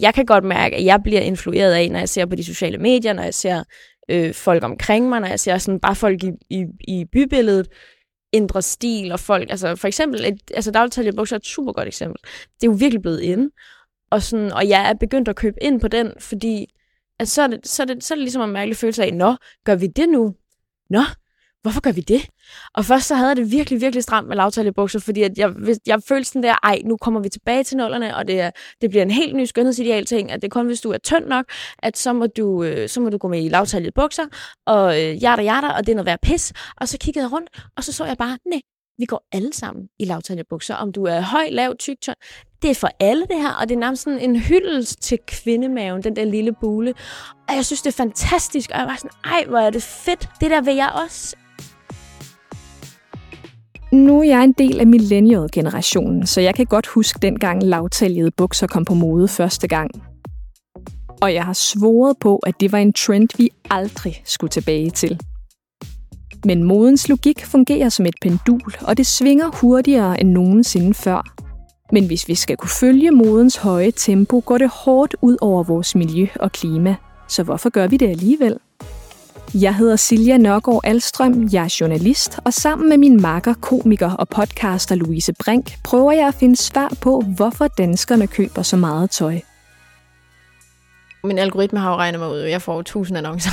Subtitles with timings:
[0.00, 2.78] jeg kan godt mærke, at jeg bliver influeret af, når jeg ser på de sociale
[2.78, 3.64] medier, når jeg ser
[4.08, 7.68] øh, folk omkring mig, når jeg ser sådan bare folk i, i, i bybilledet,
[8.32, 11.88] ændre stil, og folk, altså for eksempel, et, altså dagligtalje bukser er et super godt
[11.88, 12.20] eksempel.
[12.60, 13.50] Det er jo virkelig blevet inde,
[14.10, 16.66] og, sådan, og jeg er begyndt at købe ind på den, fordi
[17.18, 19.14] at så, er det, så, er det, så er det ligesom en mærkelig følelse af,
[19.14, 20.34] nå, gør vi det nu?
[20.90, 21.02] Nå,
[21.62, 22.26] hvorfor gør vi det?
[22.74, 25.54] Og først så havde jeg det virkelig, virkelig stramt med lavtalebukser, fordi at jeg,
[25.86, 28.50] jeg følte sådan der, ej, nu kommer vi tilbage til nullerne, og det, er,
[28.80, 31.26] det bliver en helt ny skønhedsideal ting, at det er kun, hvis du er tynd
[31.26, 31.44] nok,
[31.78, 34.24] at så må du, øh, så må du gå med i lavtalede bukser,
[34.66, 36.52] og øh, hjerte, hjerte, og det er noget værd pis.
[36.76, 38.60] Og så kiggede jeg rundt, og så så jeg bare, nej,
[38.98, 40.74] vi går alle sammen i lavtalede bukser.
[40.74, 42.16] Om du er høj, lav, tyk, tynd,
[42.62, 46.02] det er for alle det her, og det er nærmest sådan en hyldest til kvindemaven,
[46.02, 46.94] den der lille bule.
[47.48, 50.28] Og jeg synes, det er fantastisk, og jeg var sådan, ej, hvor er det fedt,
[50.40, 51.36] det der vil jeg også.
[53.92, 58.66] Nu er jeg en del af millennial-generationen, så jeg kan godt huske dengang lavtaljede bukser
[58.66, 59.90] kom på mode første gang.
[61.22, 65.20] Og jeg har svoret på, at det var en trend, vi aldrig skulle tilbage til.
[66.44, 71.34] Men modens logik fungerer som et pendul, og det svinger hurtigere end nogensinde før.
[71.92, 75.94] Men hvis vi skal kunne følge modens høje tempo, går det hårdt ud over vores
[75.94, 76.96] miljø og klima.
[77.28, 78.58] Så hvorfor gør vi det alligevel?
[79.54, 84.28] Jeg hedder Silja Nørgaard Alstrøm, jeg er journalist, og sammen med min makker, komiker og
[84.28, 89.40] podcaster Louise Brink, prøver jeg at finde svar på, hvorfor danskerne køber så meget tøj.
[91.24, 93.50] Min algoritme har jo regnet mig ud, jeg får tusind annoncer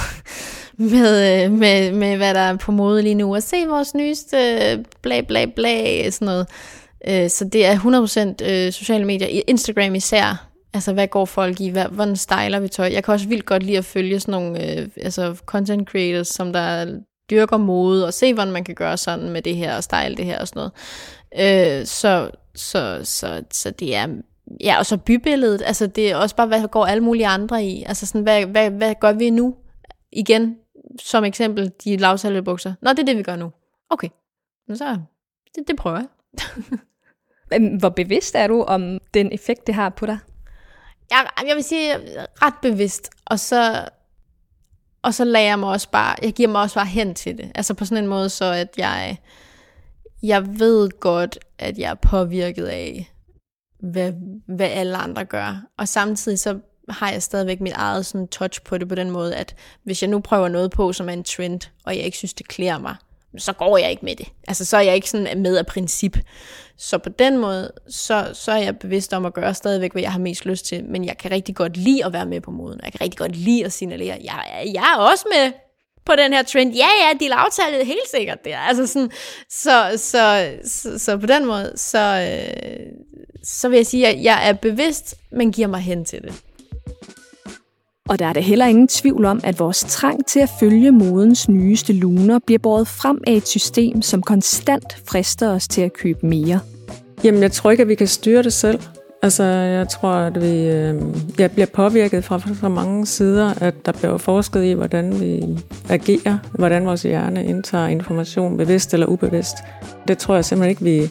[0.94, 4.38] med, øh, med, med, hvad der er på mode lige nu, og se vores nyeste
[4.38, 6.48] øh, bla bla bla, sådan noget.
[7.08, 7.76] Øh, så det er
[8.70, 11.70] 100% sociale medier, Instagram især, Altså, hvad går folk i?
[11.70, 12.90] Hvad, hvordan styler vi tøj?
[12.94, 16.54] Jeg kan også vildt godt lide at følge sådan nogle øh, altså content creators, som
[16.54, 20.16] der dyrker mode, og se, hvordan man kan gøre sådan med det her, og style
[20.16, 21.80] det her og sådan noget.
[21.80, 24.08] Øh, så, så, så, så det er...
[24.64, 27.84] Ja, og så bybilledet, altså det er også bare, hvad går alle mulige andre i?
[27.84, 29.56] Altså sådan, hvad, hvad, hvad gør vi nu?
[30.12, 30.58] Igen,
[31.02, 32.74] som eksempel, de lavsalvede bukser.
[32.82, 33.52] Nå, det er det, vi gør nu.
[33.90, 34.10] Okay,
[34.74, 34.98] så
[35.56, 36.08] det, det prøver jeg.
[37.80, 40.18] Hvor bevidst er du om den effekt, det har på dig?
[41.12, 41.98] Jeg, jeg vil sige
[42.42, 43.90] ret bevidst, og så,
[45.02, 47.52] og så lader jeg mig også bare, jeg giver mig også bare hen til det.
[47.56, 49.18] Altså på sådan en måde, så at jeg,
[50.24, 53.12] jeg ved godt, at jeg er påvirket af,
[53.80, 54.14] hvad,
[54.48, 55.64] hvad alle andre gør.
[55.78, 56.60] Og samtidig så
[56.90, 60.10] har jeg stadigvæk mit eget sådan touch på det på den måde, at hvis jeg
[60.10, 62.96] nu prøver noget på, som er en trend, og jeg ikke synes, det klæder mig,
[63.38, 64.28] så går jeg ikke med det.
[64.48, 66.18] Altså, så er jeg ikke sådan med af princip.
[66.78, 70.12] Så på den måde, så, så er jeg bevidst om at gøre stadigvæk, hvad jeg
[70.12, 72.80] har mest lyst til, men jeg kan rigtig godt lide at være med på moden.
[72.84, 75.52] Jeg kan rigtig godt lide at signalere, jeg, jeg er også med
[76.06, 76.74] på den her trend.
[76.74, 78.58] Ja, ja, de lavtalte helt sikkert der.
[78.58, 79.12] Altså sådan,
[79.50, 82.86] så, så, så, så på den måde, så, øh,
[83.44, 86.34] så vil jeg sige, at jeg er bevidst, men giver mig hen til det.
[88.10, 91.50] Og der er det heller ingen tvivl om, at vores trang til at følge modens
[91.50, 96.28] nyeste luner bliver båret frem af et system, som konstant frister os til at købe
[96.28, 96.60] mere.
[97.24, 98.80] Jamen, jeg tror ikke, at vi kan styre det selv.
[99.22, 101.02] Altså, jeg tror, at vi øh,
[101.40, 105.44] jeg bliver påvirket fra, fra mange sider, at der bliver forsket i, hvordan vi
[105.90, 109.56] agerer, hvordan vores hjerne indtager information, bevidst eller ubevidst.
[110.08, 111.10] Det tror jeg simpelthen ikke, vi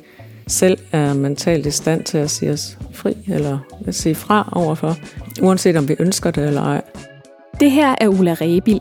[0.49, 4.97] selv er mentalt i stand til at sige os fri, eller at sige fra overfor,
[5.43, 6.83] uanset om vi ønsker det eller ej.
[7.61, 8.81] Det her er Ulla Rebil.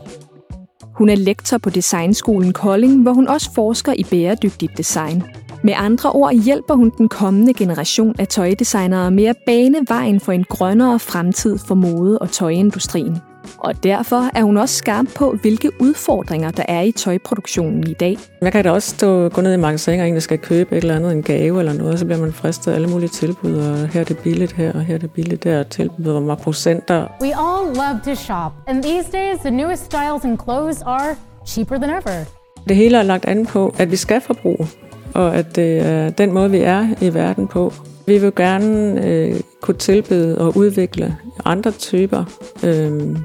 [0.94, 5.22] Hun er lektor på Designskolen Kolding, hvor hun også forsker i bæredygtigt design.
[5.62, 10.32] Med andre ord hjælper hun den kommende generation af tøjdesignere med at bane vejen for
[10.32, 13.16] en grønnere fremtid for mode- og tøjindustrien.
[13.58, 18.18] Og derfor er hun også skarp på, hvilke udfordringer der er i tøjproduktionen i dag.
[18.42, 20.96] Man kan da også stå, gå ned i magasin og egentlig skal købe et eller
[20.96, 23.88] andet, en gave eller noget, og så bliver man fristet af alle mulige tilbud, og
[23.88, 27.06] her er det billigt her, og her er det billigt der, tilbud hvor meget procenter.
[27.20, 31.16] We all love to shop, and these days the newest styles and clothes are
[31.46, 32.24] cheaper than ever.
[32.68, 34.66] Det hele er lagt an på, at vi skal forbruge,
[35.14, 37.72] og at det er den måde, vi er i verden på.
[38.06, 42.24] Vi vil gerne øh, kunne tilbyde og udvikle andre typer
[42.64, 43.16] øh,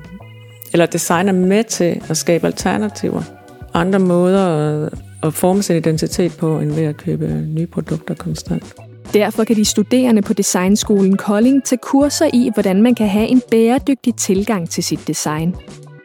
[0.73, 3.21] eller designer med til at skabe alternativer.
[3.73, 4.93] Andre måder at,
[5.23, 8.75] at forme sin identitet på, end ved at købe nye produkter konstant.
[9.13, 13.41] Derfor kan de studerende på Designskolen Kolding tage kurser i, hvordan man kan have en
[13.51, 15.55] bæredygtig tilgang til sit design.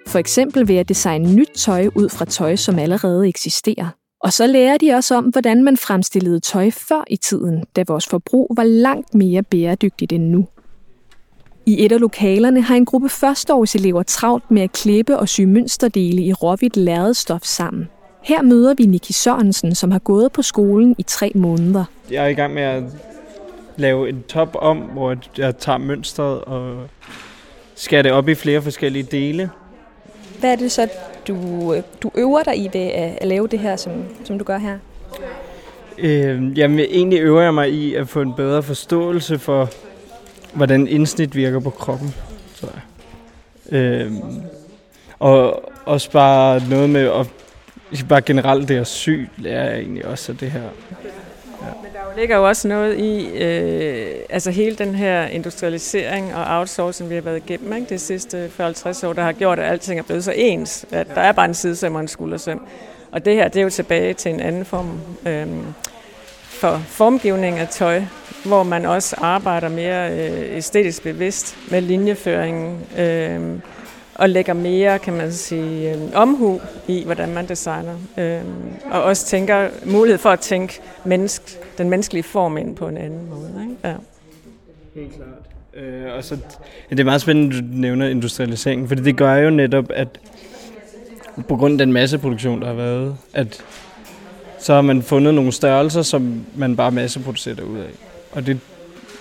[0.06, 3.86] For eksempel ved at designe nyt tøj ud fra tøj, som allerede eksisterer.
[4.20, 8.06] Og så lærer de også om, hvordan man fremstillede tøj før i tiden, da vores
[8.06, 10.46] forbrug var langt mere bæredygtigt end nu.
[11.68, 16.22] I et af lokalerne har en gruppe førsteårselever travlt med at klippe og sy mønsterdele
[16.22, 17.88] i råhvidt lærredstof sammen.
[18.22, 21.84] Her møder vi Niki Sørensen, som har gået på skolen i tre måneder.
[22.10, 22.82] Jeg er i gang med at
[23.76, 26.88] lave en top om, hvor jeg tager mønstret og
[27.74, 29.50] skærer det op i flere forskellige dele.
[30.40, 30.88] Hvad er det så,
[31.28, 33.92] du, du øver dig i ved at, at lave det her, som,
[34.24, 34.78] som du gør her?
[35.98, 39.70] Øh, jamen, egentlig øver jeg mig i at få en bedre forståelse for,
[40.54, 42.14] hvordan indsnit virker på kroppen,
[42.60, 42.82] tror jeg.
[43.78, 44.22] Øhm,
[45.18, 47.26] og også bare noget med at
[48.08, 50.60] bare generelt det at sy, lærer jeg egentlig også af det her.
[50.60, 50.68] Ja.
[51.82, 57.10] Men der ligger jo også noget i, øh, altså hele den her industrialisering og outsourcing,
[57.10, 57.88] vi har været igennem ikke?
[57.88, 61.20] de sidste 40-50 år, der har gjort, at alting er blevet så ens, at der
[61.20, 62.60] er bare en sidesøm og en skuldersøm.
[63.10, 65.46] Og det her, det er jo tilbage til en anden form øh,
[66.58, 68.02] for formgivning af tøj,
[68.44, 73.40] hvor man også arbejder mere øh, æstetisk bevidst med linjeføringen, øh,
[74.14, 77.94] og lægger mere, kan man sige, øh, omhu i, hvordan man designer.
[78.18, 78.40] Øh,
[78.90, 83.28] og også tænker mulighed for at tænke menneske, den menneskelige form ind på en anden
[83.30, 83.62] måde.
[83.62, 83.74] Ikke?
[83.84, 83.94] Ja.
[84.94, 85.84] Helt klart.
[85.84, 86.36] Øh, og så,
[86.90, 90.08] ja, det er meget spændende, at du nævner industrialiseringen, for det gør jo netop, at
[91.48, 93.64] på grund af den masseproduktion, der har været, at
[94.60, 97.90] så har man fundet nogle størrelser, som man bare masseproducerer ud af.
[98.32, 98.60] Og det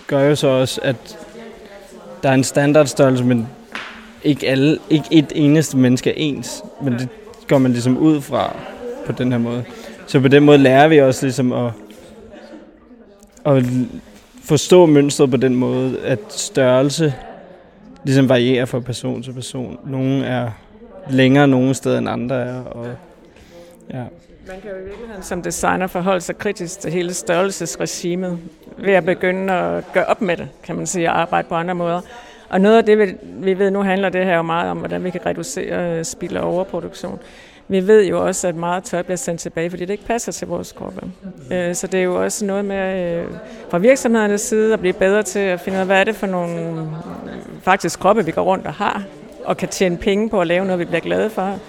[0.08, 1.18] gør jo så også, at
[2.24, 3.48] der er en standardstørrelse, men
[4.24, 7.10] ikke, alle, ikke et eneste menneske er ens, men det
[7.48, 8.56] går man ligesom ud fra
[9.06, 9.64] på den her måde.
[10.08, 11.72] Så på den måde lærer vi også ligesom at,
[13.46, 13.64] at
[14.44, 17.14] forstå mønstret på den måde, at størrelse
[18.04, 19.78] ligesom varierer fra person til person.
[19.86, 20.52] Nogle er
[21.10, 22.88] længere nogle steder end andre er, og
[23.94, 24.04] ja.
[24.48, 28.40] Man kan jo i virkeligheden som designer forholde sig kritisk til hele størrelsesregimet
[28.78, 31.76] ved at begynde at gøre op med det, kan man sige, og arbejde på andre
[31.76, 32.02] måder.
[32.50, 35.10] Og noget af det, vi ved nu, handler det her jo meget om, hvordan vi
[35.10, 37.20] kan reducere spild og overproduktion.
[37.68, 40.48] Vi ved jo også, at meget tøj bliver sendt tilbage, fordi det ikke passer til
[40.48, 41.02] vores kroppe.
[41.52, 43.26] Øh, så det er jo også noget med øh,
[43.70, 46.28] fra virksomhedernes side at blive bedre til at finde ud af, hvad er det for
[46.28, 46.78] nogle øh,
[47.62, 49.04] faktisk kroppe, vi går rundt og har,
[49.46, 51.60] og kan tjene penge på at lave noget, vi bliver glade for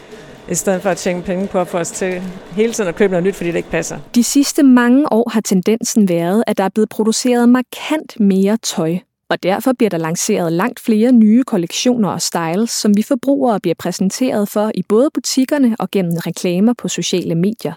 [0.50, 2.22] i stedet for at tjene penge på at få os til
[2.52, 3.98] hele tiden at købe noget nyt, fordi det ikke passer.
[4.14, 8.98] De sidste mange år har tendensen været, at der er blevet produceret markant mere tøj.
[9.30, 13.74] Og derfor bliver der lanceret langt flere nye kollektioner og styles, som vi forbrugere bliver
[13.78, 17.72] præsenteret for i både butikkerne og gennem reklamer på sociale medier.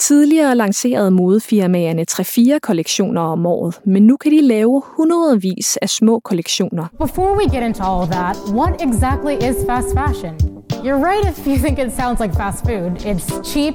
[0.00, 6.20] Tidligere lancerede modefirmaerne 3-4 kollektioner om året, men nu kan de lave hundredvis af små
[6.20, 6.86] kollektioner.
[7.00, 10.59] Before we get into all of that, what exactly is fast fashion?
[10.84, 12.90] You're right if you think it sounds like fast food.
[13.10, 13.74] It's cheap,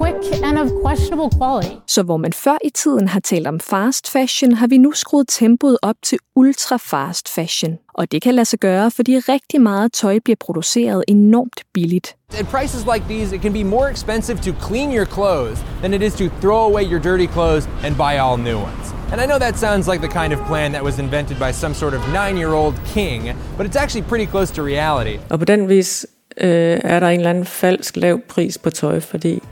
[0.00, 1.74] quick and of questionable quality.
[1.86, 5.28] Så hvor man før i tiden har talt om fast fashion, har vi nu skruet
[5.28, 7.78] tempoet op til ultra fast fashion.
[7.94, 12.16] Og det kan lade sig gøre, fordi rigtig meget tøj bliver produceret enormt billigt.
[12.38, 16.02] At prices like these, it can be more expensive to clean your clothes than it
[16.02, 18.86] is to throw away your dirty clothes and buy all new ones.
[19.12, 21.74] And I know that sounds like the kind of plan that was invented by some
[21.74, 23.20] sort of nine-year-old king,
[23.56, 25.16] but it's actually pretty close to reality.
[25.30, 26.06] Og på den vis
[26.40, 29.42] øh, er der en eller anden falsk lav pris på tøj, fordi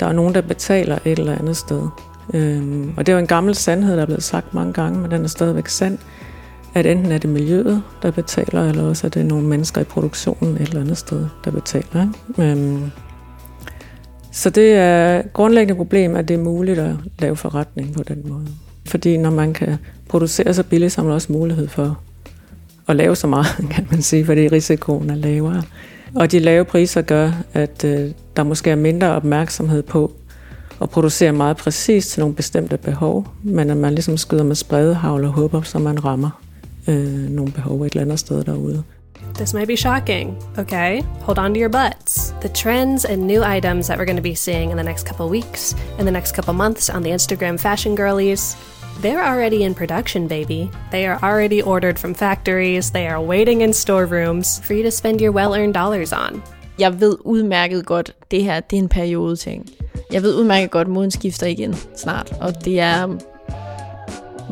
[0.00, 1.88] der er nogen, der betaler et eller andet sted.
[2.34, 5.10] Øhm, og det er jo en gammel sandhed, der er blevet sagt mange gange, men
[5.10, 5.98] den er stadigvæk sand,
[6.74, 10.54] at enten er det miljøet, der betaler, eller også er det nogle mennesker i produktionen
[10.54, 12.02] et eller andet sted, der betaler.
[12.02, 12.50] Ikke?
[12.50, 12.90] Øhm,
[14.32, 18.22] så det er et grundlæggende problem, at det er muligt at lave forretning på den
[18.24, 18.46] måde.
[18.86, 19.76] Fordi når man kan
[20.08, 22.00] producere så billigt, så har man også mulighed for
[22.88, 25.62] at lave så meget, kan man sige, fordi risikoen er lavere.
[26.14, 30.12] Og de lave priser gør, at øh, der måske er mindre opmærksomhed på
[30.82, 35.24] at producere meget præcist til nogle bestemte behov, men at man ligesom skyder med spredehavl
[35.24, 36.42] og håber, så man rammer
[36.88, 38.82] øh, nogle behov et eller andet sted derude.
[39.34, 41.02] This may be shocking, okay?
[41.20, 42.34] Hold on to your butts.
[42.40, 45.26] The trends and new items that we're going to be seeing in the next couple
[45.30, 48.56] weeks, in the next couple months on the Instagram fashion girlies,
[49.02, 50.70] they're already in production, baby.
[50.90, 52.90] They are already ordered from factories.
[52.90, 56.42] They are waiting in storerooms for you to spend your well-earned dollars on.
[56.78, 59.66] Jeg ved udmærket godt, det her det er en periode ting.
[60.12, 62.32] Jeg ved udmærket godt, moden skifter igen snart.
[62.40, 63.16] Og det er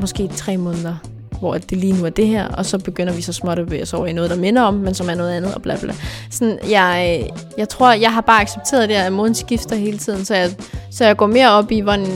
[0.00, 0.96] måske tre måneder,
[1.40, 3.82] hvor det lige nu er det her, og så begynder vi så småt at bevæge
[3.82, 5.94] os over i noget, der minder om, men som er noget andet, og bla bla.
[6.30, 7.22] Sådan, jeg,
[7.58, 10.50] jeg tror, jeg har bare accepteret det, at moden skifter hele tiden, så jeg,
[10.90, 12.06] så jeg går mere op i, hvordan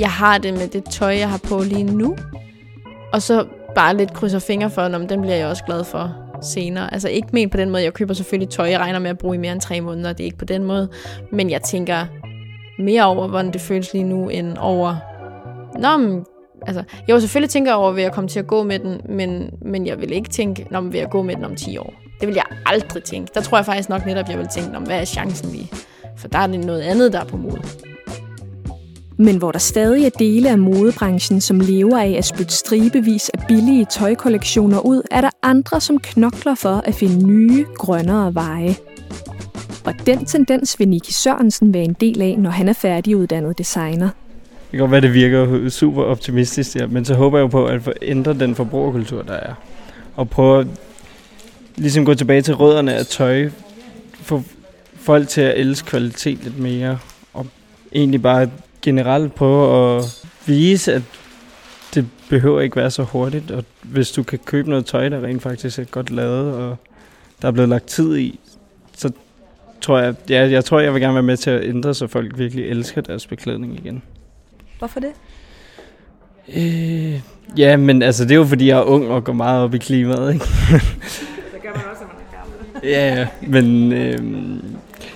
[0.00, 2.16] jeg har det med det tøj, jeg har på lige nu.
[3.12, 6.94] Og så bare lidt krydser fingre for, om den bliver jeg også glad for senere.
[6.94, 9.34] Altså ikke men på den måde, jeg køber selvfølgelig tøj, jeg regner med at bruge
[9.34, 10.88] i mere end tre måneder, det er ikke på den måde.
[11.32, 12.06] Men jeg tænker
[12.78, 14.96] mere over, hvordan det føles lige nu, end over...
[15.78, 16.24] Nå, men,
[16.66, 19.50] altså, jeg vil selvfølgelig tænke over, ved jeg komme til at gå med den, men,
[19.62, 21.94] men jeg vil ikke tænke, når vil jeg gå med den om 10 år.
[22.20, 23.30] Det vil jeg aldrig tænke.
[23.34, 25.70] Der tror jeg faktisk nok netop, jeg vil tænke, om hvad er chancen lige?
[26.16, 27.84] For der er det noget andet, der er på mod.
[29.18, 33.44] Men hvor der stadig er dele af modebranchen, som lever af at spytte stribevis af
[33.48, 38.76] billige tøjkollektioner ud, er der andre, som knokler for at finde nye, grønnere veje.
[39.84, 44.08] Og den tendens vil Niki Sørensen være en del af, når han er færdiguddannet designer.
[44.70, 47.66] Det kan godt være, det virker super optimistisk, ja, men så håber jeg jo på
[47.66, 49.54] at ændre den forbrugerkultur, der er.
[50.16, 50.66] Og prøve at
[51.76, 53.48] ligesom gå tilbage til rødderne af tøj.
[54.22, 54.42] Få
[54.94, 56.98] folk til at elske kvalitet lidt mere.
[57.32, 57.46] Og
[57.92, 58.48] egentlig bare
[58.84, 61.02] generelt prøve at vise, at
[61.94, 63.50] det behøver ikke være så hurtigt.
[63.50, 66.76] Og hvis du kan købe noget tøj, der rent faktisk er godt lavet, og
[67.42, 68.40] der er blevet lagt tid i,
[68.96, 69.12] så
[69.80, 72.38] tror jeg, ja, jeg tror, jeg vil gerne være med til at ændre, så folk
[72.38, 74.02] virkelig elsker deres beklædning igen.
[74.78, 75.12] Hvorfor det?
[76.56, 77.20] Øh,
[77.56, 79.78] ja, men altså, det er jo fordi, jeg er ung og går meget op i
[79.78, 80.44] klimaet, ikke?
[81.54, 82.90] Det gør man også, når man er gammel.
[82.90, 84.62] ja, ja, men øh,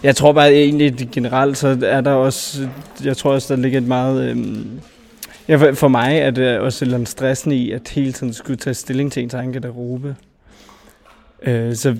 [0.03, 2.69] jeg tror bare egentlig generelt, så er der også,
[3.05, 4.31] jeg tror også, der ligger et meget...
[4.31, 4.67] Øh,
[5.49, 8.57] ja, for, mig er det også et eller andet stressende i, at hele tiden skulle
[8.57, 10.17] tage stilling til ens egen garderobe.
[11.43, 11.97] Øh, så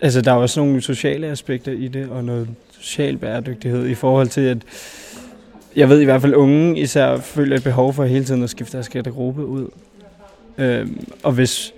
[0.00, 2.48] altså, der er også nogle sociale aspekter i det, og noget
[2.80, 4.58] social bæredygtighed i forhold til, at
[5.76, 8.72] jeg ved i hvert fald, unge især føler et behov for hele tiden at skifte
[8.72, 9.68] deres garderobe ud.
[10.58, 11.74] Øhm, og hvis,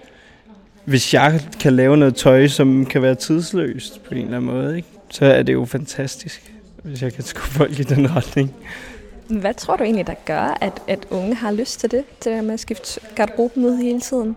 [0.88, 4.76] hvis jeg kan lave noget tøj, som kan være tidsløst på en eller anden måde,
[4.76, 4.88] ikke?
[5.10, 6.52] så er det jo fantastisk,
[6.82, 8.54] hvis jeg kan skubbe folk i den retning.
[9.28, 12.44] Hvad tror du egentlig, der gør, at, at unge har lyst til det, til det
[12.44, 14.36] med at skifte garderoben ud hele tiden?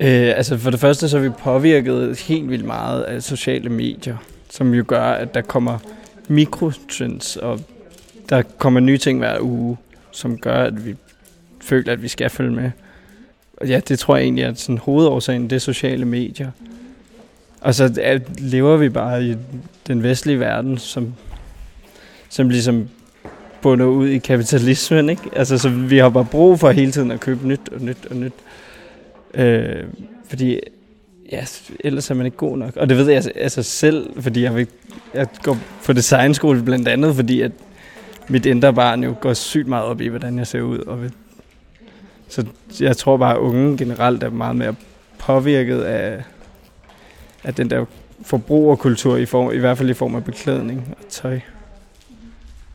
[0.00, 4.16] Øh, altså for det første så er vi påvirket helt vildt meget af sociale medier,
[4.50, 5.78] som jo gør, at der kommer
[6.28, 7.60] mikrotrends, og
[8.28, 9.76] der kommer nye ting hver uge,
[10.10, 10.96] som gør, at vi
[11.60, 12.70] føler, at vi skal følge med.
[13.68, 16.50] Ja, det tror jeg egentlig er sådan hovedårsagen, det er sociale medier.
[17.60, 19.36] Og så at, lever vi bare i
[19.86, 21.14] den vestlige verden, som,
[22.28, 22.88] som ligesom
[23.62, 25.22] bunder ud i kapitalismen, ikke?
[25.36, 28.16] Altså, så vi har bare brug for hele tiden at købe nyt og nyt og
[28.16, 28.32] nyt.
[29.34, 29.84] Øh,
[30.28, 30.60] fordi
[31.32, 31.44] ja,
[31.80, 32.76] ellers er man ikke god nok.
[32.76, 34.66] Og det ved jeg altså selv, fordi jeg, vil,
[35.14, 37.52] jeg går på designskole blandt andet, fordi at
[38.28, 40.78] mit indre barn jo går sygt meget op i, hvordan jeg ser ud.
[40.78, 41.12] Og vil,
[42.32, 42.46] så
[42.80, 44.74] jeg tror bare, at unge generelt er meget mere
[45.18, 46.22] påvirket af,
[47.44, 47.84] af den der
[48.22, 51.40] forbrugerkultur, i, form, i hvert fald i form af beklædning og tøj.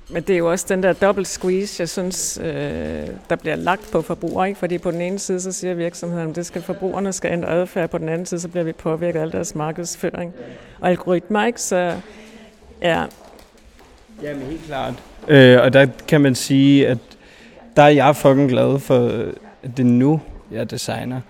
[0.09, 3.91] Men det er jo også den der dobbelt squeeze, jeg synes, øh, der bliver lagt
[3.91, 4.47] på forbrugere.
[4.47, 4.59] Ikke?
[4.59, 7.89] Fordi på den ene side, så siger virksomheden, at det skal, forbrugerne skal ændre adfærd.
[7.89, 10.33] På den anden side, så bliver vi påvirket af al deres markedsføring
[10.79, 11.45] og algoritmer.
[11.45, 11.61] Ikke?
[11.61, 11.93] Så
[12.81, 13.03] ja.
[14.23, 14.93] Jamen helt klart.
[15.27, 16.97] Øh, og der kan man sige, at
[17.75, 19.25] der er jeg fucking glad for,
[19.63, 20.21] det er nu,
[20.51, 21.21] jeg designer.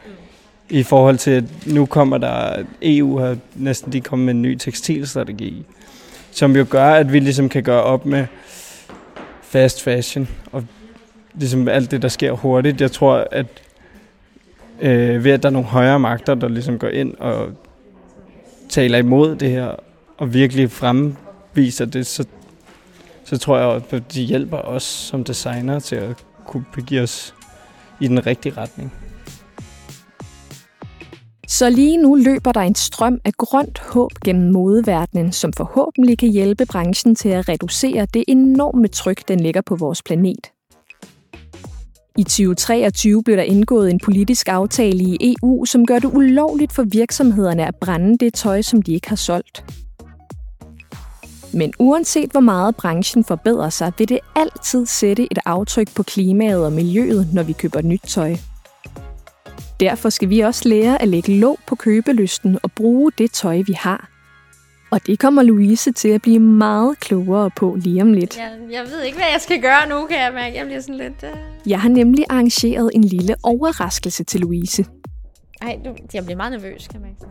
[0.70, 4.56] I forhold til, at nu kommer der, EU har næsten lige kommet med en ny
[4.56, 5.66] tekstilstrategi,
[6.32, 8.26] som jo gør, at vi ligesom kan gøre op med
[9.42, 10.64] fast fashion og
[11.34, 12.82] ligesom alt det, der sker hurtigt.
[12.82, 13.46] Jeg tror, at
[14.82, 17.50] øh, ved at der er nogle højere magter, der ligesom går ind og
[18.70, 19.76] taler imod det her,
[20.18, 22.26] og virkelig fremviser det, så,
[23.24, 26.16] så tror jeg, at de hjælper os som designer til at
[26.46, 27.34] kunne begive os
[28.00, 28.94] i den rigtige retning.
[31.48, 36.30] Så lige nu løber der en strøm af grønt håb gennem modeverdenen, som forhåbentlig kan
[36.30, 40.52] hjælpe branchen til at reducere det enorme tryk, den lægger på vores planet.
[42.18, 46.84] I 2023 blev der indgået en politisk aftale i EU, som gør det ulovligt for
[46.84, 49.66] virksomhederne at brænde det tøj, som de ikke har solgt.
[51.58, 56.66] Men uanset hvor meget branchen forbedrer sig, vil det altid sætte et aftryk på klimaet
[56.66, 58.36] og miljøet, når vi køber nyt tøj.
[59.80, 63.74] Derfor skal vi også lære at lægge låg på købelysten og bruge det tøj, vi
[63.74, 64.10] har.
[64.92, 68.38] Og det kommer Louise til at blive meget klogere på lige om lidt.
[68.38, 70.58] Jeg, jeg ved ikke, hvad jeg skal gøre nu, kan jeg mærke.
[70.58, 71.24] Jeg bliver sådan lidt...
[71.24, 71.70] Uh...
[71.72, 74.86] Jeg har nemlig arrangeret en lille overraskelse til Louise.
[75.62, 77.22] Ej, du, jeg bliver meget nervøs, kan man ikke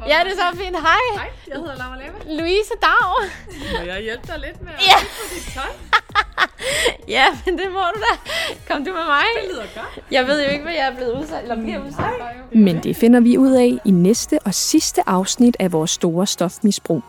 [0.08, 0.76] ja, det er så fint.
[0.80, 1.06] Hej.
[1.16, 2.42] Hej, jeg hedder Laura Lema.
[2.42, 3.30] Louise Dag.
[3.80, 4.96] Må jeg hjælpe dig lidt med at Ja.
[5.00, 5.72] på dit tøj?
[7.18, 8.32] ja, men det må du da.
[8.74, 9.24] Kom du med mig?
[9.42, 10.06] Det lyder godt.
[10.12, 12.58] Jeg ved jo ikke, hvad jeg er blevet udsat, eller bliver udsat for.
[12.58, 17.04] Men det finder vi ud af i næste og sidste afsnit af vores store stofmisbrug.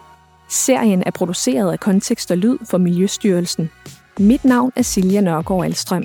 [0.48, 3.70] Serien er produceret af Kontekst og Lyd for Miljøstyrelsen.
[4.18, 6.04] Mit navn er Silja Nørgaard Alstrøm.